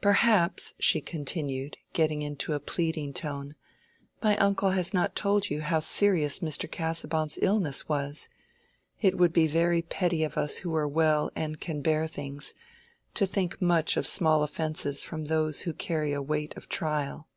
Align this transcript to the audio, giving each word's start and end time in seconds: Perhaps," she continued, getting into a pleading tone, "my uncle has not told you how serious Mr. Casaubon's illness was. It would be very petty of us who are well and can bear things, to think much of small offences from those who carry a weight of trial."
Perhaps," 0.00 0.74
she 0.80 1.00
continued, 1.00 1.78
getting 1.92 2.20
into 2.20 2.52
a 2.52 2.58
pleading 2.58 3.12
tone, 3.14 3.54
"my 4.20 4.36
uncle 4.38 4.70
has 4.70 4.92
not 4.92 5.14
told 5.14 5.50
you 5.50 5.60
how 5.60 5.78
serious 5.78 6.40
Mr. 6.40 6.68
Casaubon's 6.68 7.38
illness 7.42 7.88
was. 7.88 8.28
It 9.00 9.16
would 9.16 9.32
be 9.32 9.46
very 9.46 9.82
petty 9.82 10.24
of 10.24 10.36
us 10.36 10.58
who 10.66 10.74
are 10.74 10.88
well 10.88 11.30
and 11.36 11.60
can 11.60 11.80
bear 11.80 12.08
things, 12.08 12.56
to 13.14 13.24
think 13.24 13.62
much 13.62 13.96
of 13.96 14.04
small 14.04 14.42
offences 14.42 15.04
from 15.04 15.26
those 15.26 15.60
who 15.62 15.72
carry 15.72 16.12
a 16.12 16.20
weight 16.20 16.56
of 16.56 16.68
trial." 16.68 17.28